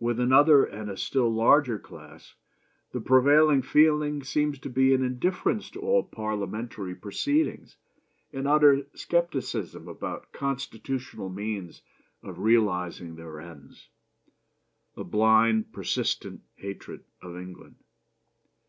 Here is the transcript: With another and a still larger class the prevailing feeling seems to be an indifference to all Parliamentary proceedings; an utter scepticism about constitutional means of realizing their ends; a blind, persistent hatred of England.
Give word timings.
With 0.00 0.18
another 0.18 0.64
and 0.64 0.90
a 0.90 0.96
still 0.96 1.32
larger 1.32 1.78
class 1.78 2.34
the 2.90 3.00
prevailing 3.00 3.62
feeling 3.62 4.24
seems 4.24 4.58
to 4.58 4.68
be 4.68 4.92
an 4.92 5.04
indifference 5.04 5.70
to 5.70 5.80
all 5.80 6.02
Parliamentary 6.02 6.96
proceedings; 6.96 7.76
an 8.32 8.48
utter 8.48 8.88
scepticism 8.96 9.86
about 9.86 10.32
constitutional 10.32 11.28
means 11.28 11.82
of 12.24 12.40
realizing 12.40 13.14
their 13.14 13.38
ends; 13.40 13.88
a 14.96 15.04
blind, 15.04 15.72
persistent 15.72 16.40
hatred 16.56 17.04
of 17.20 17.36
England. 17.36 17.76